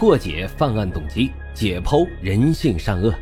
[0.00, 3.14] 破解犯案动机，解剖人性善恶。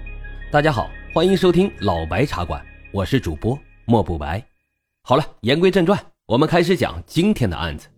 [0.49, 4.40] 大家好，欢迎收听老白茶馆，我是主播莫不白。
[5.03, 7.88] 好了，言归正传，我们开始讲今天的案子。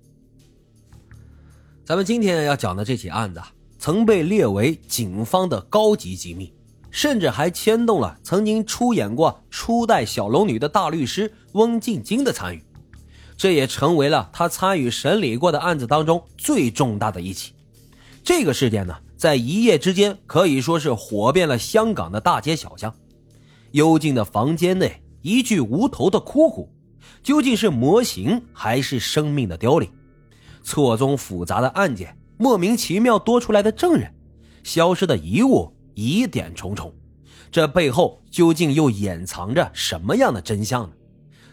[1.84, 3.42] 咱们今天要讲的这起案子，
[3.78, 6.50] 曾被列为警方的高级机密，
[6.90, 12.64] 甚至还牵动了曾经出演过《初代小龙女》的大律师翁静晶的参与。
[13.36, 17.52] 这也成为了他参与审理过的案子当中最重大的一起。
[18.22, 22.94] 这个事件呢，在一夜之间可以说是火遍了香港的大街小巷。
[23.72, 26.68] 幽静的房间内，一具无头的枯骨，
[27.22, 29.90] 究竟是模型还是生命的凋零？
[30.62, 34.12] 错综复杂的案件，莫名其妙多出来的证人，
[34.62, 36.92] 消失的遗物，疑点重重。
[37.50, 40.92] 这背后究竟又掩藏着什么样的真相呢？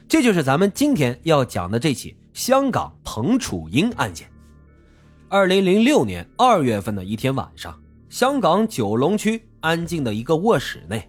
[0.08, 4.30] 这就是咱们今天要讲的这起香港彭楚英案件。
[5.30, 7.78] 二零零六年二月份的一天晚上，
[8.10, 11.06] 香港九龙区安静的一个卧室内，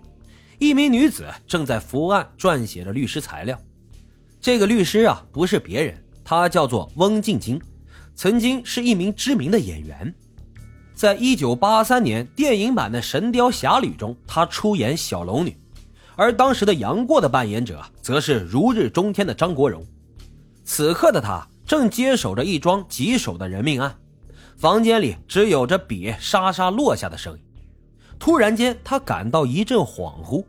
[0.59, 3.57] 一名女子正在伏案撰写着律师材料。
[4.41, 7.61] 这个律师啊，不是别人，她叫做翁静晶，
[8.17, 10.13] 曾经是一名知名的演员，
[10.97, 15.57] 在一九八三年电影版的《神雕侠侣》中，她出演小龙女。
[16.17, 19.87] 而当时的杨过的扮演者，则是如日中天的张国荣。
[20.65, 23.95] 此刻的他正接手着一桩棘手的人命案，
[24.59, 27.41] 房间里只有着笔沙沙落下的声音。
[28.19, 30.45] 突然间，他感到一阵恍惚，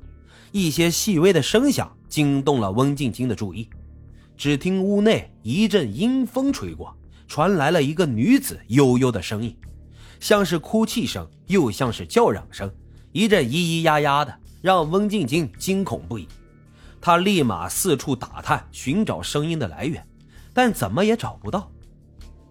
[0.52, 3.70] 一些细微的声响惊动了温静晶的注意。
[4.36, 6.92] 只听屋内一阵阴风吹过，
[7.28, 9.56] 传来了一个女子悠悠的声音，
[10.20, 12.68] 像是哭泣声，又像是叫嚷声，
[13.12, 14.36] 一阵咿咿呀呀的。
[14.62, 16.28] 让温静晶惊恐不已，
[17.00, 20.04] 他立马四处打探，寻找声音的来源，
[20.52, 21.72] 但怎么也找不到。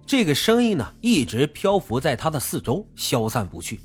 [0.08, 3.78] 这个声音呢，一直漂浮在他的四周，消散不去。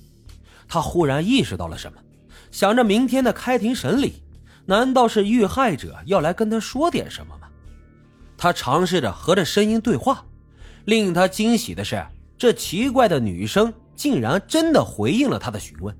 [0.69, 1.99] 他忽然意识到了什么，
[2.49, 4.23] 想着明天的开庭审理，
[4.65, 7.49] 难道是遇害者要来跟他说点什么吗？
[8.37, 10.23] 他尝试着和这声音对话，
[10.85, 12.01] 令他惊喜的是，
[12.37, 15.93] 这奇怪的女声竟然真的回应了他的询问。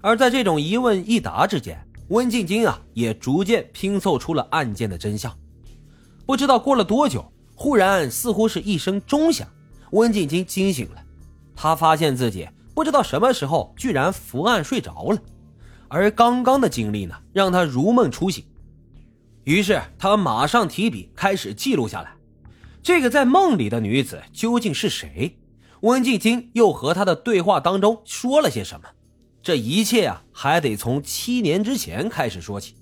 [0.00, 1.78] 而在这种一问一答之间，
[2.08, 5.30] 温静晶啊也逐渐拼凑出了案件的真相。
[6.24, 7.30] 不知道过了多久，
[7.64, 9.48] 忽然似乎是一声钟响，
[9.92, 11.02] 温静晶惊醒了。
[11.56, 15.18] 她发现自己不知道什么时候居然伏案睡着了，
[15.88, 18.44] 而刚刚的经历呢，让她如梦初醒。
[19.44, 22.14] 于是她马上提笔开始记录下来，
[22.82, 25.38] 这个在梦里的女子究竟是谁？
[25.80, 28.86] 温静晶又和她的对话当中说了些什么？
[29.42, 32.74] 这一切啊，还得从七年之前开始说起。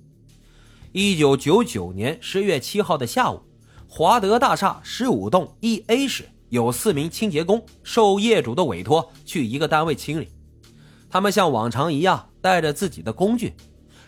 [0.91, 3.43] 一九九九年十月七号的下午，
[3.95, 10.29] 华德大厦十五栋一 A 室有四名清洁工受业主的委托去一个单位清理。
[11.11, 13.53] 他们像往常一样带着自己的工具，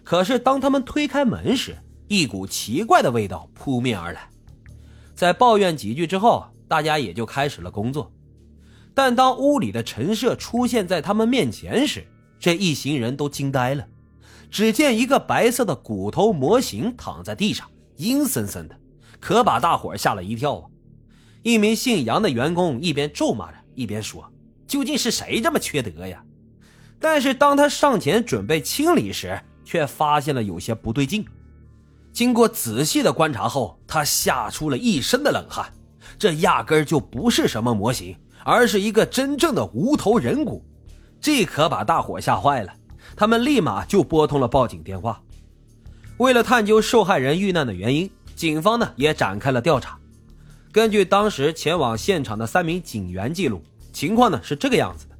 [0.02, 1.76] 可是当他们推开门时，
[2.08, 4.26] 一股奇怪的味道扑面而来。
[5.14, 8.10] 在抱怨几句之后，大家也就开始了工作。
[8.94, 12.06] 但当屋里的陈设出现在他们面前时，
[12.40, 13.86] 这一行人都惊呆了，
[14.50, 18.74] 只见一个白色的骨头模型躺在地上，阴森森的，
[19.24, 20.68] 可把大伙吓了一跳啊！
[21.42, 24.30] 一名姓杨的员工一边咒骂着，一边说
[24.68, 26.22] ：“究竟是谁这么缺德呀？”
[27.00, 31.24] 但是当他上前准备清理时，却发现了有些不对劲。
[32.12, 35.72] 经过仔细的观察后，他吓出了一身的冷汗，
[36.18, 38.14] 这压根就不是什么模型，
[38.44, 40.62] 而是一个真正的无头人骨。
[41.18, 42.70] 这可把大伙吓坏了，
[43.16, 45.18] 他们立马就拨通了报警电话。
[46.18, 49.98] 为了探究受害人遇难的原因，警方呢也展开了调查。
[50.72, 53.62] 根据当时前往现场的三名警员记录，
[53.92, 55.16] 情况呢是这个样子的：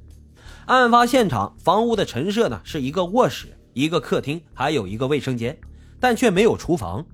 [0.65, 5.57] 案发现场房屋的陈设呢是一个卧室、一个客厅，还有一个卫生间，
[5.99, 7.05] 但却没有厨房。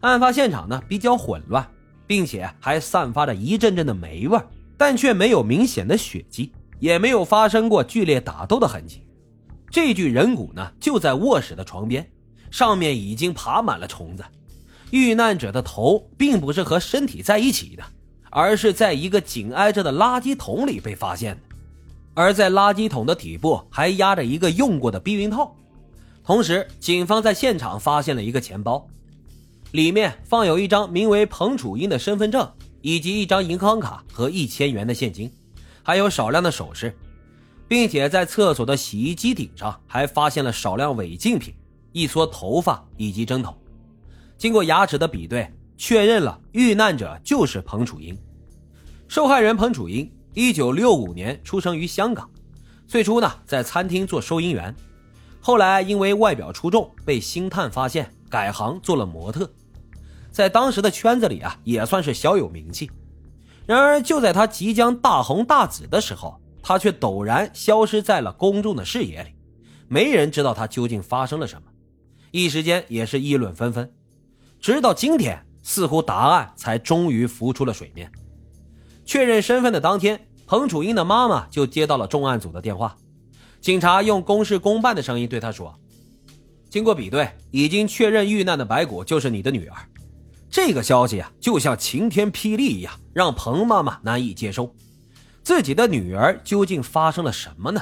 [0.00, 1.68] 案发现场呢比较混乱，
[2.06, 4.38] 并且还散发着一阵阵的霉味，
[4.76, 6.52] 但却没有明显的血迹。
[6.80, 9.02] 也没有发生过剧烈打斗的痕迹。
[9.68, 12.08] 这具人骨呢，就在卧室的床边，
[12.52, 14.24] 上面已经爬满了虫子。
[14.90, 17.82] 遇难者的头并不是和身体在一起的，
[18.30, 21.56] 而是在一个紧挨着的垃圾桶里被发现的。
[22.14, 25.54] 而在垃圾桶的底部还压着一个用过的避孕套。
[26.24, 28.86] 同时，警方在现场发现了一个钱包，
[29.72, 32.50] 里面放有一张名为彭楚英的身份证，
[32.82, 35.30] 以及一张银行卡和一千元的现金。
[35.82, 36.94] 还有少量的首饰，
[37.66, 41.54] 并且在厕所的洗衣机顶上还发现了少量违禁品、
[41.92, 43.56] 一撮头发以及针头。
[44.38, 48.16] 经过牙齿的比对，确认了遇难者就是彭楚英。
[49.08, 52.30] 受害人彭楚英，一九六五年出生于香港，
[52.86, 54.72] 最初呢在餐厅做收银员，
[55.40, 59.50] 后来因为外表出众被星探发现，改行做了模特，
[60.30, 62.88] 在当时的圈子里啊也算是小有名气。
[63.66, 69.30] 然而就在他即将大红大紫的时候，他却陡然消失在了公众的视野里，
[69.88, 71.68] 没人知道他究竟发生了什么，
[72.30, 73.92] 一时间也是议论纷纷。
[74.60, 78.10] 直到今天，似乎答案才终于浮出了水面。
[79.04, 82.96] 确认身份的当天，彭楚英的妈妈就接到了重案组的电话，
[83.60, 85.74] 警察用公事公办的声音对她说
[86.68, 89.76] ：“经过比对，已经确认遇难的白骨就是你的女儿。”
[90.50, 94.74] 这个消息啊，就像晴天霹雳一样，让彭妈妈难以接受。
[95.42, 97.80] 自己的女儿究竟发生了什么呢？